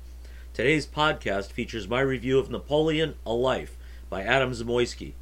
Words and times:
Today's 0.52 0.86
podcast 0.88 1.52
features 1.52 1.86
my 1.86 2.00
review 2.00 2.40
of 2.40 2.50
Napoleon, 2.50 3.14
A 3.24 3.32
Life 3.32 3.76
by 4.10 4.24
Adam 4.24 4.50
Zamoyski. 4.50 5.12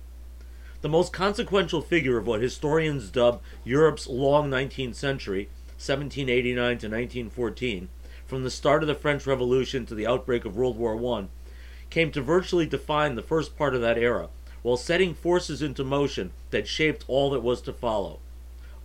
The 0.81 0.89
most 0.89 1.12
consequential 1.12 1.83
figure 1.83 2.17
of 2.17 2.27
what 2.27 2.41
historians 2.41 3.11
dub 3.11 3.43
Europe's 3.62 4.07
long 4.07 4.49
19th 4.49 4.95
century, 4.95 5.51
1789 5.77 6.55
to 6.55 6.89
1914, 6.89 7.91
from 8.25 8.43
the 8.43 8.51
start 8.51 8.83
of 8.83 8.87
the 8.87 8.95
French 8.95 9.27
Revolution 9.27 9.85
to 9.85 9.95
the 9.95 10.07
outbreak 10.07 10.46
of 10.46 10.57
World 10.57 10.79
War 10.79 10.96
I, 11.19 11.27
came 11.91 12.11
to 12.12 12.23
virtually 12.23 12.66
define 12.66 13.14
the 13.14 13.23
first 13.23 13.57
part 13.57 13.75
of 13.75 13.80
that 13.80 13.98
era, 13.98 14.29
while 14.63 14.77
setting 14.77 15.14
forces 15.14 15.63
into 15.63 15.85
motion 15.85 16.32
that 16.50 16.67
shaped 16.67 17.04
all 17.07 17.31
that 17.31 17.43
was 17.43 17.61
to 17.63 17.72
follow. 17.72 18.18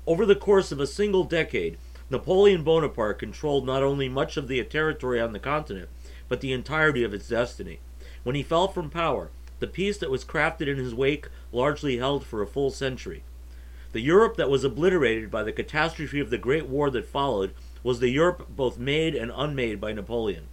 Over 0.05 0.25
the 0.25 0.35
course 0.35 0.71
of 0.71 0.79
a 0.79 0.87
single 0.87 1.23
decade, 1.23 1.77
Napoleon 2.09 2.63
Bonaparte 2.63 3.19
controlled 3.19 3.65
not 3.65 3.83
only 3.83 4.09
much 4.09 4.35
of 4.35 4.47
the 4.47 4.63
territory 4.63 5.21
on 5.21 5.33
the 5.33 5.39
continent, 5.39 5.89
but 6.27 6.41
the 6.41 6.51
entirety 6.51 7.03
of 7.03 7.13
its 7.13 7.29
destiny. 7.29 7.79
When 8.23 8.35
he 8.35 8.43
fell 8.43 8.67
from 8.67 8.89
power, 8.89 9.29
the 9.59 9.67
peace 9.67 9.97
that 9.99 10.11
was 10.11 10.25
crafted 10.25 10.67
in 10.67 10.77
his 10.77 10.95
wake 10.95 11.27
largely 11.51 11.97
held 11.97 12.25
for 12.25 12.41
a 12.41 12.47
full 12.47 12.71
century. 12.71 13.23
The 13.91 14.01
Europe 14.01 14.37
that 14.37 14.49
was 14.49 14.63
obliterated 14.63 15.31
by 15.31 15.43
the 15.43 15.51
catastrophe 15.51 16.19
of 16.19 16.29
the 16.29 16.37
Great 16.37 16.67
War 16.67 16.89
that 16.91 17.05
followed 17.05 17.53
was 17.83 17.99
the 17.99 18.09
Europe 18.09 18.47
both 18.49 18.77
made 18.77 19.15
and 19.15 19.31
unmade 19.33 19.79
by 19.79 19.93
Napoleon. 19.93 20.47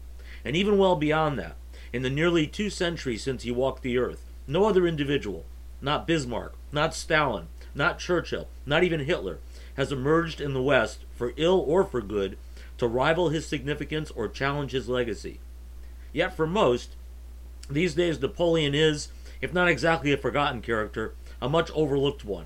And 0.44 0.56
even 0.56 0.78
well 0.78 0.96
beyond 0.96 1.38
that, 1.38 1.56
in 1.96 2.02
the 2.02 2.10
nearly 2.10 2.46
two 2.46 2.68
centuries 2.68 3.22
since 3.22 3.42
he 3.42 3.50
walked 3.50 3.82
the 3.82 3.96
earth, 3.96 4.22
no 4.46 4.66
other 4.66 4.86
individual, 4.86 5.46
not 5.80 6.06
Bismarck, 6.06 6.52
not 6.70 6.94
Stalin, 6.94 7.48
not 7.74 7.98
Churchill, 7.98 8.48
not 8.66 8.84
even 8.84 9.00
Hitler, 9.00 9.38
has 9.78 9.90
emerged 9.90 10.38
in 10.38 10.52
the 10.52 10.62
West, 10.62 11.06
for 11.14 11.32
ill 11.38 11.58
or 11.58 11.84
for 11.84 12.02
good, 12.02 12.36
to 12.76 12.86
rival 12.86 13.30
his 13.30 13.46
significance 13.46 14.10
or 14.10 14.28
challenge 14.28 14.72
his 14.72 14.90
legacy. 14.90 15.40
Yet 16.12 16.36
for 16.36 16.46
most, 16.46 16.96
these 17.70 17.94
days 17.94 18.20
Napoleon 18.20 18.74
is, 18.74 19.08
if 19.40 19.54
not 19.54 19.68
exactly 19.68 20.12
a 20.12 20.18
forgotten 20.18 20.60
character, 20.60 21.14
a 21.40 21.48
much 21.48 21.70
overlooked 21.70 22.26
one. 22.26 22.44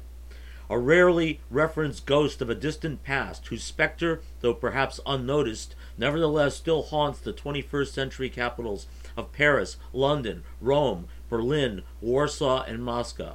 A 0.71 0.79
rarely 0.79 1.41
referenced 1.51 2.07
ghost 2.07 2.41
of 2.41 2.49
a 2.49 2.55
distant 2.55 3.03
past 3.03 3.49
whose 3.49 3.65
specter, 3.65 4.21
though 4.41 4.55
perhaps 4.55 5.01
unnoticed, 5.05 5.75
nevertheless 5.99 6.55
still 6.55 6.83
haunts 6.83 7.19
the 7.19 7.33
21st 7.33 7.89
century 7.89 8.31
capitals 8.31 8.87
of 9.17 9.33
Paris, 9.33 9.79
London, 9.93 10.45
Rome, 10.61 11.09
Berlin, 11.29 11.83
Warsaw, 12.01 12.63
and 12.63 12.85
Moscow. 12.85 13.35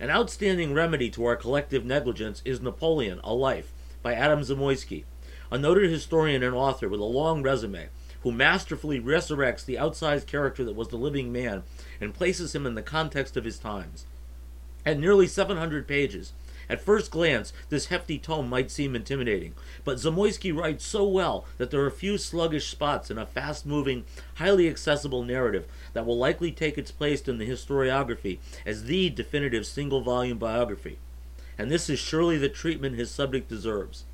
An 0.00 0.10
outstanding 0.10 0.74
remedy 0.74 1.08
to 1.10 1.24
our 1.24 1.36
collective 1.36 1.84
negligence 1.84 2.42
is 2.44 2.60
Napoleon, 2.60 3.20
A 3.22 3.32
Life, 3.32 3.72
by 4.02 4.14
Adam 4.14 4.40
Zamoyski, 4.40 5.04
a 5.52 5.58
noted 5.58 5.88
historian 5.88 6.42
and 6.42 6.56
author 6.56 6.88
with 6.88 6.98
a 6.98 7.04
long 7.04 7.44
resume, 7.44 7.90
who 8.22 8.32
masterfully 8.32 8.98
resurrects 8.98 9.64
the 9.64 9.76
outsized 9.76 10.26
character 10.26 10.64
that 10.64 10.74
was 10.74 10.88
the 10.88 10.96
living 10.96 11.30
man 11.30 11.62
and 12.00 12.12
places 12.12 12.56
him 12.56 12.66
in 12.66 12.74
the 12.74 12.82
context 12.82 13.36
of 13.36 13.44
his 13.44 13.56
times. 13.56 14.06
At 14.86 14.98
nearly 14.98 15.26
700 15.26 15.86
pages, 15.86 16.32
at 16.70 16.80
first 16.80 17.10
glance, 17.10 17.52
this 17.68 17.86
hefty 17.86 18.16
tome 18.16 18.48
might 18.48 18.70
seem 18.70 18.94
intimidating, 18.94 19.54
but 19.84 19.96
Zamoyski 19.96 20.56
writes 20.56 20.86
so 20.86 21.04
well 21.04 21.44
that 21.58 21.72
there 21.72 21.84
are 21.84 21.90
few 21.90 22.16
sluggish 22.16 22.68
spots 22.68 23.10
in 23.10 23.18
a 23.18 23.26
fast 23.26 23.66
moving, 23.66 24.04
highly 24.36 24.68
accessible 24.68 25.24
narrative 25.24 25.66
that 25.94 26.06
will 26.06 26.16
likely 26.16 26.52
take 26.52 26.78
its 26.78 26.92
place 26.92 27.26
in 27.26 27.38
the 27.38 27.50
historiography 27.50 28.38
as 28.64 28.84
the 28.84 29.10
definitive 29.10 29.66
single 29.66 30.00
volume 30.00 30.38
biography. 30.38 30.98
And 31.58 31.72
this 31.72 31.90
is 31.90 31.98
surely 31.98 32.38
the 32.38 32.48
treatment 32.48 32.96
his 32.96 33.10
subject 33.10 33.48
deserves. 33.48 34.04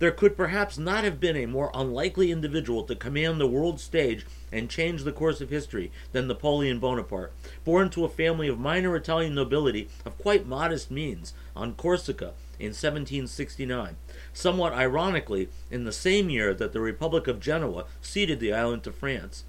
There 0.00 0.10
could 0.10 0.34
perhaps 0.34 0.78
not 0.78 1.04
have 1.04 1.20
been 1.20 1.36
a 1.36 1.44
more 1.44 1.70
unlikely 1.74 2.32
individual 2.32 2.84
to 2.84 2.94
command 2.94 3.38
the 3.38 3.46
world 3.46 3.78
stage 3.78 4.24
and 4.50 4.70
change 4.70 5.04
the 5.04 5.12
course 5.12 5.42
of 5.42 5.50
history 5.50 5.92
than 6.12 6.26
Napoleon 6.26 6.78
Bonaparte, 6.78 7.34
born 7.66 7.90
to 7.90 8.06
a 8.06 8.08
family 8.08 8.48
of 8.48 8.58
minor 8.58 8.96
Italian 8.96 9.34
nobility 9.34 9.90
of 10.06 10.16
quite 10.16 10.46
modest 10.46 10.90
means 10.90 11.34
on 11.54 11.74
Corsica 11.74 12.32
in 12.58 12.68
1769, 12.68 13.96
somewhat 14.32 14.72
ironically 14.72 15.50
in 15.70 15.84
the 15.84 15.92
same 15.92 16.30
year 16.30 16.54
that 16.54 16.72
the 16.72 16.80
Republic 16.80 17.28
of 17.28 17.38
Genoa 17.38 17.84
ceded 18.00 18.40
the 18.40 18.54
island 18.54 18.82
to 18.84 18.92
France. 18.92 19.44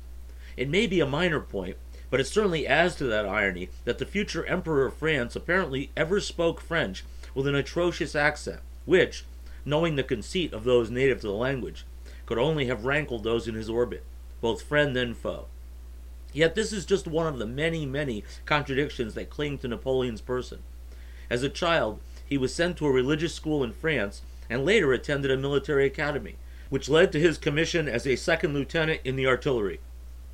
It 0.57 0.67
may 0.67 0.85
be 0.85 0.99
a 0.99 1.05
minor 1.05 1.39
point, 1.39 1.77
but 2.09 2.19
it 2.19 2.27
certainly 2.27 2.67
adds 2.67 2.95
to 2.95 3.05
that 3.05 3.25
irony 3.25 3.69
that 3.85 3.99
the 3.99 4.05
future 4.05 4.45
Emperor 4.45 4.87
of 4.87 4.95
France 4.95 5.33
apparently 5.33 5.91
ever 5.95 6.19
spoke 6.19 6.59
French 6.59 7.05
with 7.33 7.47
an 7.47 7.55
atrocious 7.55 8.17
accent, 8.17 8.59
which, 8.83 9.23
knowing 9.65 9.95
the 9.95 10.03
conceit 10.03 10.53
of 10.53 10.63
those 10.63 10.89
native 10.89 11.21
to 11.21 11.27
the 11.27 11.33
language, 11.33 11.85
could 12.25 12.37
only 12.37 12.65
have 12.65 12.85
rankled 12.85 13.23
those 13.23 13.47
in 13.47 13.55
his 13.55 13.69
orbit, 13.69 14.03
both 14.39 14.61
friend 14.61 14.95
and 14.95 15.17
foe. 15.17 15.45
Yet 16.33 16.55
this 16.55 16.71
is 16.71 16.85
just 16.85 17.07
one 17.07 17.27
of 17.27 17.39
the 17.39 17.45
many, 17.45 17.85
many 17.85 18.23
contradictions 18.45 19.15
that 19.15 19.29
cling 19.29 19.57
to 19.59 19.67
Napoleon's 19.67 20.21
person. 20.21 20.59
As 21.29 21.43
a 21.43 21.49
child, 21.49 21.99
he 22.25 22.37
was 22.37 22.53
sent 22.53 22.77
to 22.77 22.85
a 22.85 22.91
religious 22.91 23.33
school 23.33 23.63
in 23.63 23.73
France 23.73 24.21
and 24.49 24.65
later 24.65 24.93
attended 24.93 25.31
a 25.31 25.37
military 25.37 25.85
academy, 25.85 26.37
which 26.69 26.89
led 26.89 27.11
to 27.11 27.19
his 27.19 27.37
commission 27.37 27.87
as 27.89 28.07
a 28.07 28.15
second 28.15 28.53
lieutenant 28.53 29.01
in 29.03 29.17
the 29.17 29.27
artillery. 29.27 29.79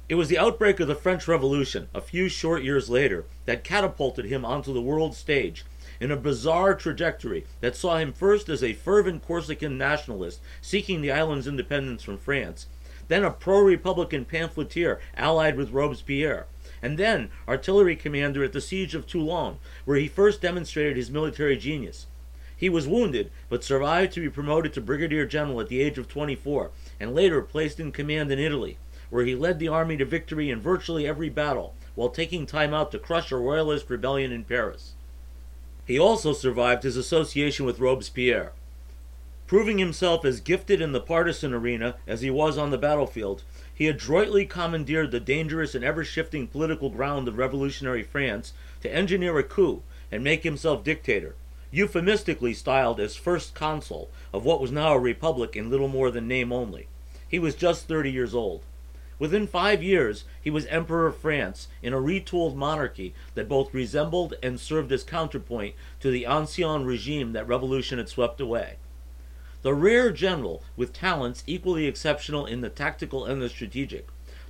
It 0.08 0.16
was 0.16 0.30
the 0.30 0.38
outbreak 0.38 0.80
of 0.80 0.88
the 0.88 0.96
French 0.96 1.28
Revolution, 1.28 1.90
a 1.94 2.02
few 2.02 2.30
short 2.30 2.64
years 2.64 2.90
later, 2.90 3.26
that 3.46 3.64
catapulted 3.64 4.26
him 4.26 4.46
onto 4.46 4.72
the 4.72 4.82
world 4.82 5.16
stage 5.16 5.66
in 6.00 6.12
a 6.12 6.18
bizarre 6.18 6.76
trajectory 6.76 7.46
that 7.62 7.76
saw 7.76 7.98
him 7.98 8.14
first 8.14 8.50
as 8.50 8.64
a 8.64 8.74
fervent 8.74 9.26
Corsican 9.26 9.78
nationalist 9.78 10.40
seeking 10.62 11.02
the 11.02 11.12
island's 11.12 11.48
independence 11.48 12.04
from 12.04 12.18
France, 12.18 12.68
then 13.08 13.24
a 13.24 13.32
pro 13.32 13.62
Republican 13.62 14.26
pamphleteer 14.26 15.00
allied 15.16 15.56
with 15.56 15.72
Robespierre, 15.72 16.46
and 16.82 16.98
then 16.98 17.30
artillery 17.48 17.96
commander 17.96 18.44
at 18.44 18.54
the 18.54 18.62
siege 18.62 18.94
of 18.94 19.08
Toulon, 19.08 19.58
where 19.86 19.98
he 19.98 20.08
first 20.08 20.42
demonstrated 20.42 20.98
his 20.98 21.10
military 21.10 21.58
genius. 21.58 22.08
He 22.56 22.70
was 22.70 22.88
wounded, 22.88 23.32
but 23.50 23.64
survived 23.64 24.14
to 24.14 24.22
be 24.22 24.30
promoted 24.30 24.74
to 24.74 24.82
brigadier 24.82 25.26
general 25.26 25.62
at 25.62 25.70
the 25.70 25.82
age 25.82 25.98
of 25.98 26.08
24, 26.08 26.72
and 27.00 27.14
later 27.14 27.42
placed 27.42 27.80
in 27.80 27.92
command 27.92 28.32
in 28.32 28.40
Italy, 28.40 28.78
where 29.10 29.26
he 29.26 29.36
led 29.36 29.60
the 29.60 29.68
army 29.68 29.96
to 29.98 30.06
victory 30.06 30.50
in 30.50 30.60
virtually 30.60 31.08
every 31.08 31.30
battle, 31.30 31.76
while 31.96 32.10
taking 32.10 32.46
time 32.46 32.74
out 32.74 32.92
to 32.92 33.00
crush 33.00 33.32
a 33.32 33.38
royalist 33.38 33.90
rebellion 33.90 34.32
in 34.32 34.44
Paris. 34.44 34.94
He 35.88 35.98
also 35.98 36.34
survived 36.34 36.84
his 36.84 36.98
association 36.98 37.66
with 37.66 37.80
Robespierre. 37.80 38.52
Proving 39.48 39.78
himself 39.78 40.26
as 40.26 40.42
gifted 40.42 40.82
in 40.82 40.92
the 40.92 41.00
partisan 41.00 41.54
arena 41.54 41.96
as 42.06 42.20
he 42.20 42.30
was 42.30 42.58
on 42.58 42.72
the 42.72 42.78
battlefield, 42.78 43.44
he 43.74 43.88
adroitly 43.88 44.46
commandeered 44.46 45.12
the 45.12 45.22
dangerous 45.22 45.74
and 45.74 45.86
ever 45.86 46.04
shifting 46.04 46.46
political 46.46 46.90
ground 46.90 47.30
of 47.30 47.38
revolutionary 47.38 48.04
France 48.04 48.52
to 48.82 48.94
engineer 48.94 49.40
a 49.40 49.44
coup 49.44 49.82
and 50.12 50.26
make 50.26 50.44
himself 50.44 50.84
dictator, 50.84 51.36
euphemistically 51.72 52.54
styled 52.54 53.00
as 53.00 53.16
first 53.16 53.56
consul 53.56 54.10
of 54.34 54.44
what 54.44 54.60
was 54.60 54.74
now 54.74 54.94
a 54.94 55.00
republic 55.00 55.56
in 55.56 55.70
little 55.70 55.88
more 55.88 56.12
than 56.12 56.28
name 56.28 56.52
only. 56.52 56.88
He 57.26 57.40
was 57.40 57.56
just 57.56 57.88
30 57.88 58.12
years 58.12 58.36
old. 58.36 58.64
Within 59.20 59.48
five 59.48 59.82
years, 59.82 60.26
he 60.42 60.52
was 60.52 60.68
Emperor 60.68 61.08
of 61.08 61.18
France 61.18 61.68
in 61.82 61.92
a 61.92 61.98
retooled 61.98 62.56
monarchy 62.56 63.16
that 63.34 63.50
both 63.50 63.74
resembled 63.74 64.36
and 64.44 64.60
served 64.60 64.92
as 64.92 65.04
counterpoint 65.04 65.76
to 66.00 66.12
the 66.12 66.26
ancien 66.26 66.86
regime 66.86 67.34
that 67.34 67.48
revolution 67.48 67.98
had 67.98 68.10
swept 68.10 68.40
away. 68.40 68.78
The 69.64 69.74
rare 69.74 70.12
general, 70.12 70.64
with 70.76 70.94
talents 70.94 71.44
equally 71.48 71.88
exceptional 71.88 72.46
in 72.46 72.62
the 72.62 72.70
tactical 72.70 73.26
and 73.26 73.42
the 73.42 73.50
strategic, 73.50 74.08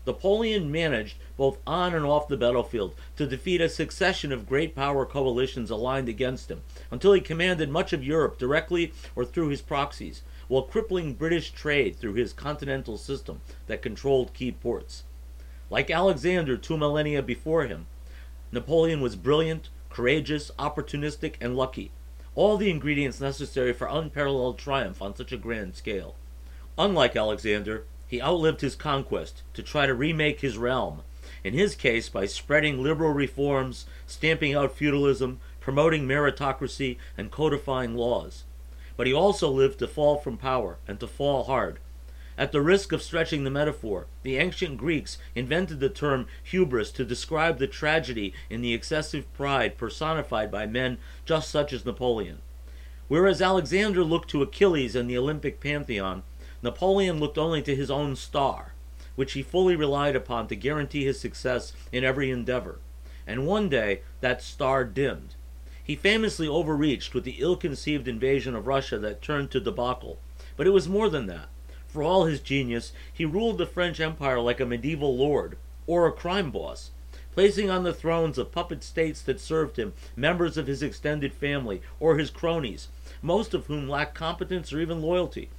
Napoleon 0.08 0.72
managed, 0.72 1.18
both 1.36 1.58
on 1.68 1.94
and 1.94 2.06
off 2.06 2.30
the 2.30 2.38
battlefield, 2.38 2.96
to 3.18 3.28
defeat 3.28 3.60
a 3.60 3.68
succession 3.68 4.32
of 4.32 4.48
great 4.48 4.74
power 4.74 5.06
coalitions 5.06 5.70
aligned 5.70 6.08
against 6.08 6.50
him, 6.50 6.62
until 6.90 7.12
he 7.12 7.20
commanded 7.20 7.70
much 7.70 7.92
of 7.92 8.06
Europe 8.06 8.38
directly 8.38 8.94
or 9.16 9.26
through 9.26 9.50
his 9.50 9.62
proxies, 9.62 10.22
while 10.48 10.62
crippling 10.62 11.14
British 11.14 11.52
trade 11.52 11.98
through 11.98 12.14
his 12.14 12.32
continental 12.32 12.98
system 12.98 13.42
that 13.68 13.82
controlled 13.82 14.34
key 14.34 14.52
ports. 14.52 15.04
Like 15.70 15.92
Alexander 15.92 16.56
two 16.56 16.78
millennia 16.78 17.22
before 17.22 17.66
him, 17.66 17.88
Napoleon 18.50 19.02
was 19.02 19.18
brilliant, 19.18 19.68
courageous, 19.90 20.52
opportunistic, 20.58 21.36
and 21.42 21.58
lucky, 21.58 21.92
all 22.34 22.56
the 22.56 22.70
ingredients 22.70 23.20
necessary 23.20 23.74
for 23.74 23.88
unparalleled 23.88 24.58
triumph 24.58 25.02
on 25.02 25.14
such 25.16 25.34
a 25.34 25.38
grand 25.38 25.76
scale. 25.76 26.16
Unlike 26.78 27.18
Alexander, 27.18 27.84
he 28.08 28.22
outlived 28.22 28.62
his 28.62 28.76
conquest 28.76 29.44
to 29.54 29.62
try 29.62 29.86
to 29.86 29.94
remake 29.94 30.42
his 30.42 30.58
realm, 30.58 31.02
in 31.44 31.54
his 31.54 31.76
case 31.76 32.10
by 32.10 32.26
spreading 32.26 32.82
liberal 32.82 33.12
reforms, 33.12 33.86
stamping 34.06 34.56
out 34.56 34.76
feudalism, 34.76 35.40
promoting 35.60 36.08
meritocracy, 36.08 36.98
and 37.18 37.32
codifying 37.32 37.96
laws 37.96 38.44
but 38.98 39.08
he 39.08 39.14
also 39.14 39.50
lived 39.50 39.80
to 39.80 39.88
fall 39.88 40.18
from 40.18 40.38
power, 40.38 40.80
and 40.88 41.00
to 41.00 41.08
fall 41.08 41.44
hard. 41.44 41.80
At 42.36 42.52
the 42.52 42.62
risk 42.62 42.92
of 42.92 43.02
stretching 43.02 43.44
the 43.44 43.52
metaphor, 43.52 44.08
the 44.24 44.38
ancient 44.38 44.78
Greeks 44.78 45.18
invented 45.36 45.80
the 45.80 45.90
term 45.90 46.28
hubris 46.44 46.92
to 46.92 47.06
describe 47.06 47.58
the 47.58 47.68
tragedy 47.68 48.34
in 48.50 48.62
the 48.62 48.74
excessive 48.74 49.32
pride 49.34 49.78
personified 49.78 50.52
by 50.52 50.66
men 50.66 50.98
just 51.26 51.50
such 51.50 51.74
as 51.74 51.86
Napoleon. 51.86 52.40
Whereas 53.08 53.42
Alexander 53.42 54.04
looked 54.04 54.30
to 54.32 54.42
Achilles 54.42 54.96
and 54.96 55.10
the 55.10 55.18
Olympic 55.18 55.60
pantheon, 55.60 56.24
Napoleon 56.64 57.20
looked 57.20 57.38
only 57.38 57.62
to 57.62 57.76
his 57.76 57.92
own 57.92 58.16
star, 58.16 58.74
which 59.16 59.34
he 59.34 59.44
fully 59.44 59.76
relied 59.76 60.16
upon 60.16 60.48
to 60.48 60.56
guarantee 60.56 61.06
his 61.06 61.20
success 61.20 61.74
in 61.92 62.04
every 62.04 62.32
endeavor. 62.32 62.80
And 63.28 63.46
one 63.46 63.70
day 63.70 64.02
that 64.22 64.42
star 64.42 64.84
dimmed. 64.84 65.36
He 65.84 65.96
famously 65.96 66.48
overreached 66.48 67.14
with 67.14 67.24
the 67.24 67.38
ill 67.40 67.56
conceived 67.56 68.08
invasion 68.08 68.56
of 68.56 68.68
Russia 68.68 68.98
that 69.00 69.22
turned 69.22 69.52
to 69.52 69.60
debacle. 69.60 70.20
But 70.56 70.68
it 70.68 70.72
was 70.72 70.90
more 70.90 71.10
than 71.10 71.28
that. 71.28 71.50
For 71.88 72.04
all 72.04 72.26
his 72.26 72.42
genius, 72.42 72.92
he 73.14 73.24
ruled 73.24 73.58
the 73.58 73.66
French 73.66 74.00
Empire 74.00 74.40
like 74.40 74.60
a 74.60 74.66
medieval 74.66 75.16
lord, 75.16 75.58
or 75.86 76.06
a 76.06 76.12
crime 76.12 76.52
boss, 76.52 76.92
placing 77.34 77.70
on 77.70 77.84
the 77.84 77.94
thrones 77.94 78.38
of 78.38 78.52
puppet 78.52 78.84
states 78.84 79.22
that 79.22 79.40
served 79.40 79.78
him 79.78 79.94
members 80.16 80.58
of 80.58 80.68
his 80.68 80.84
extended 80.84 81.34
family 81.34 81.82
or 82.00 82.18
his 82.18 82.30
cronies, 82.30 82.88
most 83.22 83.54
of 83.54 83.68
whom 83.68 83.88
lacked 83.88 84.16
competence 84.16 84.74
or 84.74 84.82
even 84.82 85.02
loyalty. 85.02 85.50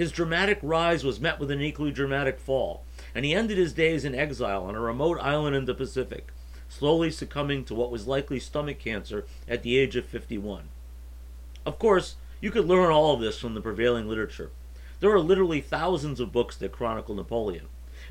His 0.00 0.12
dramatic 0.12 0.58
rise 0.62 1.04
was 1.04 1.20
met 1.20 1.38
with 1.38 1.50
an 1.50 1.60
equally 1.60 1.90
dramatic 1.90 2.40
fall, 2.40 2.84
and 3.14 3.22
he 3.22 3.34
ended 3.34 3.58
his 3.58 3.74
days 3.74 4.02
in 4.02 4.14
exile 4.14 4.64
on 4.64 4.74
a 4.74 4.80
remote 4.80 5.18
island 5.20 5.54
in 5.54 5.66
the 5.66 5.74
Pacific, 5.74 6.32
slowly 6.70 7.10
succumbing 7.10 7.64
to 7.64 7.74
what 7.74 7.90
was 7.90 8.06
likely 8.06 8.40
stomach 8.40 8.78
cancer 8.78 9.26
at 9.46 9.62
the 9.62 9.76
age 9.76 9.96
of 9.96 10.06
51. 10.06 10.70
Of 11.66 11.78
course, 11.78 12.14
you 12.40 12.50
could 12.50 12.64
learn 12.64 12.90
all 12.90 13.12
of 13.12 13.20
this 13.20 13.38
from 13.38 13.52
the 13.52 13.60
prevailing 13.60 14.08
literature. 14.08 14.50
There 15.00 15.12
are 15.12 15.20
literally 15.20 15.60
thousands 15.60 16.18
of 16.18 16.32
books 16.32 16.56
that 16.56 16.72
chronicle 16.72 17.14
Napoleon. 17.14 17.66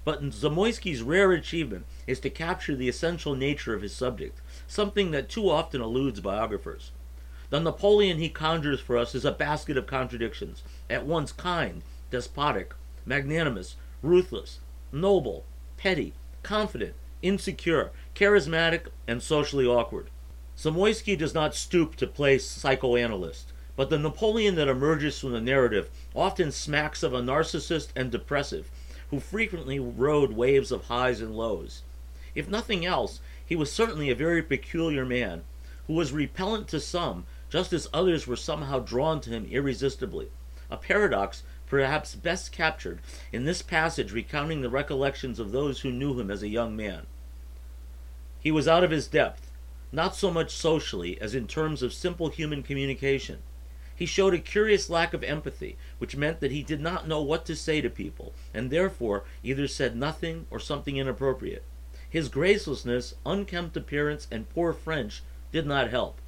But 0.05 0.21
Zamoyski's 0.21 1.01
rare 1.01 1.31
achievement 1.31 1.87
is 2.05 2.19
to 2.19 2.29
capture 2.29 2.75
the 2.75 2.87
essential 2.87 3.33
nature 3.33 3.73
of 3.73 3.81
his 3.81 3.95
subject, 3.95 4.41
something 4.67 5.09
that 5.09 5.27
too 5.27 5.49
often 5.49 5.81
eludes 5.81 6.19
biographers. 6.19 6.91
The 7.49 7.59
Napoleon 7.59 8.19
he 8.19 8.29
conjures 8.29 8.79
for 8.79 8.97
us 8.97 9.15
is 9.15 9.25
a 9.25 9.31
basket 9.31 9.75
of 9.75 9.87
contradictions, 9.87 10.63
at 10.89 11.05
once 11.05 11.31
kind, 11.31 11.81
despotic, 12.11 12.73
magnanimous, 13.05 13.75
ruthless, 14.03 14.59
noble, 14.91 15.45
petty, 15.77 16.13
confident, 16.43 16.93
insecure, 17.21 17.91
charismatic, 18.13 18.87
and 19.07 19.23
socially 19.23 19.65
awkward. 19.65 20.09
Zamoyski 20.57 21.17
does 21.17 21.33
not 21.33 21.55
stoop 21.55 21.95
to 21.95 22.05
play 22.05 22.37
psychoanalyst. 22.37 23.51
But 23.79 23.89
the 23.89 23.97
Napoleon 23.97 24.55
that 24.55 24.67
emerges 24.67 25.17
from 25.17 25.31
the 25.31 25.39
narrative 25.39 25.89
often 26.13 26.51
smacks 26.51 27.01
of 27.01 27.13
a 27.13 27.21
narcissist 27.21 27.87
and 27.95 28.11
depressive, 28.11 28.69
who 29.09 29.21
frequently 29.21 29.79
rode 29.79 30.33
waves 30.33 30.73
of 30.73 30.87
highs 30.87 31.21
and 31.21 31.33
lows. 31.33 31.83
If 32.35 32.49
nothing 32.49 32.85
else, 32.85 33.21
he 33.45 33.55
was 33.55 33.71
certainly 33.71 34.09
a 34.09 34.15
very 34.15 34.43
peculiar 34.43 35.05
man, 35.05 35.43
who 35.87 35.93
was 35.93 36.11
repellent 36.11 36.67
to 36.67 36.81
some, 36.81 37.25
just 37.49 37.73
as 37.73 37.87
others 37.93 38.27
were 38.27 38.35
somehow 38.35 38.79
drawn 38.79 39.19
to 39.21 39.29
him 39.29 39.45
irresistibly. 39.45 40.29
A 40.69 40.77
paradox 40.77 41.43
perhaps 41.65 42.15
best 42.15 42.51
captured 42.51 42.99
in 43.31 43.45
this 43.45 43.61
passage 43.61 44.11
recounting 44.11 44.61
the 44.61 44.69
recollections 44.69 45.39
of 45.39 45.51
those 45.51 45.81
who 45.81 45.91
knew 45.91 46.19
him 46.19 46.31
as 46.31 46.43
a 46.43 46.47
young 46.47 46.75
man. 46.75 47.05
He 48.39 48.51
was 48.51 48.67
out 48.67 48.83
of 48.83 48.91
his 48.91 49.07
depth, 49.07 49.51
not 49.91 50.15
so 50.15 50.31
much 50.31 50.51
socially 50.51 51.19
as 51.19 51.35
in 51.35 51.47
terms 51.47 51.81
of 51.81 51.93
simple 51.93 52.29
human 52.29 52.63
communication. 52.63 53.39
He 53.95 54.05
showed 54.05 54.33
a 54.33 54.39
curious 54.39 54.89
lack 54.89 55.13
of 55.13 55.23
empathy, 55.23 55.75
which 55.97 56.15
meant 56.15 56.39
that 56.39 56.51
he 56.51 56.63
did 56.63 56.79
not 56.79 57.07
know 57.07 57.21
what 57.21 57.45
to 57.47 57.55
say 57.55 57.81
to 57.81 57.89
people, 57.89 58.33
and 58.53 58.69
therefore 58.69 59.25
either 59.43 59.67
said 59.67 59.95
nothing 59.95 60.45
or 60.49 60.59
something 60.59 60.95
inappropriate. 60.95 61.63
His 62.09 62.29
gracelessness, 62.29 63.15
unkempt 63.25 63.75
appearance, 63.75 64.27
and 64.31 64.49
poor 64.49 64.71
French 64.71 65.21
did 65.51 65.67
not 65.67 65.89
help. 65.89 66.21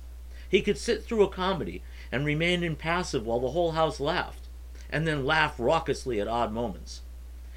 He 0.52 0.62
could 0.62 0.78
sit 0.78 1.06
through 1.06 1.24
a 1.24 1.30
comedy 1.30 1.82
and 2.12 2.26
remain 2.26 2.62
impassive 2.62 3.26
while 3.26 3.40
the 3.40 3.52
whole 3.52 3.72
house 3.72 4.02
laughed, 4.02 4.50
and 4.90 5.08
then 5.08 5.26
laugh 5.26 5.58
raucously 5.58 6.20
at 6.20 6.28
odd 6.28 6.52
moments. 6.52 7.04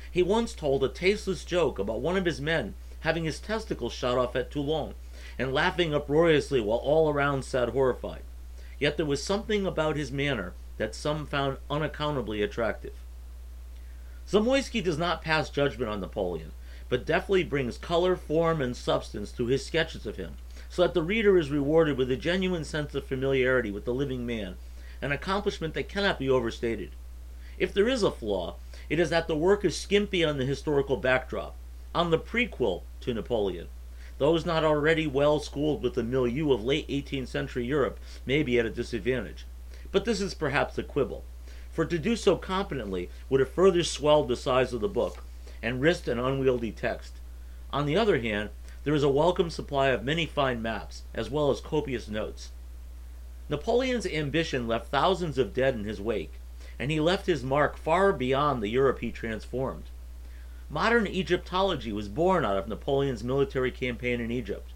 He 0.08 0.22
once 0.22 0.54
told 0.54 0.84
a 0.84 0.88
tasteless 0.88 1.44
joke 1.44 1.80
about 1.80 2.00
one 2.00 2.16
of 2.16 2.24
his 2.24 2.40
men 2.40 2.74
having 3.00 3.24
his 3.24 3.40
testicles 3.40 3.92
shot 3.92 4.16
off 4.16 4.36
at 4.36 4.52
Toulon, 4.52 4.94
and 5.36 5.52
laughing 5.52 5.92
uproariously 5.92 6.60
while 6.60 6.78
all 6.78 7.10
around 7.10 7.44
sat 7.44 7.70
horrified. 7.70 8.22
Yet 8.78 8.96
there 8.96 9.04
was 9.04 9.20
something 9.20 9.66
about 9.66 9.96
his 9.96 10.12
manner 10.12 10.54
that 10.76 10.94
some 10.94 11.26
found 11.26 11.58
unaccountably 11.68 12.42
attractive. 12.42 12.94
Zamoyski 14.28 14.82
does 14.82 14.96
not 14.96 15.20
pass 15.20 15.50
judgment 15.50 15.90
on 15.90 16.00
Napoleon, 16.00 16.52
but 16.88 17.04
deftly 17.04 17.42
brings 17.42 17.76
color, 17.76 18.14
form, 18.14 18.62
and 18.62 18.76
substance 18.76 19.32
to 19.32 19.46
his 19.46 19.66
sketches 19.66 20.06
of 20.06 20.16
him, 20.16 20.36
so 20.74 20.82
that 20.82 20.92
the 20.92 21.02
reader 21.04 21.38
is 21.38 21.52
rewarded 21.52 21.96
with 21.96 22.10
a 22.10 22.16
genuine 22.16 22.64
sense 22.64 22.96
of 22.96 23.04
familiarity 23.04 23.70
with 23.70 23.84
the 23.84 23.94
living 23.94 24.26
man, 24.26 24.56
an 25.00 25.12
accomplishment 25.12 25.72
that 25.72 25.88
cannot 25.88 26.18
be 26.18 26.28
overstated. 26.28 26.90
If 27.60 27.72
there 27.72 27.86
is 27.86 28.02
a 28.02 28.10
flaw, 28.10 28.56
it 28.88 28.98
is 28.98 29.08
that 29.10 29.28
the 29.28 29.36
work 29.36 29.64
is 29.64 29.76
skimpy 29.76 30.24
on 30.24 30.36
the 30.36 30.44
historical 30.44 30.96
backdrop, 30.96 31.54
on 31.94 32.10
the 32.10 32.18
prequel 32.18 32.82
to 33.02 33.14
Napoleon, 33.14 33.68
those 34.18 34.44
not 34.44 34.64
already 34.64 35.06
well 35.06 35.38
schooled 35.38 35.80
with 35.80 35.94
the 35.94 36.02
milieu 36.02 36.52
of 36.52 36.64
late 36.64 36.88
18th 36.88 37.28
century 37.28 37.64
Europe 37.64 38.00
may 38.26 38.42
be 38.42 38.58
at 38.58 38.66
a 38.66 38.70
disadvantage. 38.70 39.46
But 39.92 40.04
this 40.04 40.20
is 40.20 40.34
perhaps 40.34 40.76
a 40.76 40.82
quibble, 40.82 41.22
for 41.70 41.84
to 41.84 41.98
do 42.00 42.16
so 42.16 42.34
competently 42.34 43.10
would 43.30 43.38
have 43.38 43.52
further 43.52 43.84
swelled 43.84 44.26
the 44.26 44.34
size 44.34 44.72
of 44.72 44.80
the 44.80 44.88
book 44.88 45.22
and 45.62 45.80
risked 45.80 46.08
an 46.08 46.18
unwieldy 46.18 46.72
text. 46.72 47.12
On 47.72 47.86
the 47.86 47.96
other 47.96 48.18
hand, 48.18 48.50
there 48.84 48.94
is 48.94 49.02
a 49.02 49.08
welcome 49.08 49.48
supply 49.48 49.88
of 49.88 50.04
many 50.04 50.26
fine 50.26 50.60
maps, 50.60 51.02
as 51.14 51.30
well 51.30 51.50
as 51.50 51.60
copious 51.60 52.06
notes. 52.06 52.52
Napoleon's 53.48 54.06
ambition 54.06 54.68
left 54.68 54.90
thousands 54.90 55.38
of 55.38 55.54
dead 55.54 55.74
in 55.74 55.84
his 55.84 56.00
wake, 56.00 56.34
and 56.78 56.90
he 56.90 57.00
left 57.00 57.26
his 57.26 57.42
mark 57.42 57.78
far 57.78 58.12
beyond 58.12 58.62
the 58.62 58.68
Europe 58.68 59.00
he 59.00 59.10
transformed. 59.10 59.84
Modern 60.68 61.06
Egyptology 61.06 61.92
was 61.92 62.08
born 62.08 62.44
out 62.44 62.58
of 62.58 62.68
Napoleon's 62.68 63.24
military 63.24 63.70
campaign 63.70 64.20
in 64.20 64.30
Egypt. 64.30 64.70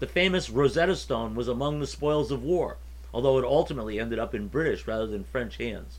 The 0.00 0.06
famous 0.06 0.50
Rosetta 0.50 0.96
Stone 0.96 1.36
was 1.36 1.48
among 1.48 1.78
the 1.78 1.86
spoils 1.86 2.32
of 2.32 2.42
war, 2.42 2.78
although 3.12 3.38
it 3.38 3.44
ultimately 3.44 4.00
ended 4.00 4.18
up 4.18 4.34
in 4.34 4.48
British 4.48 4.86
rather 4.86 5.06
than 5.06 5.22
French 5.22 5.58
hands. 5.58 5.98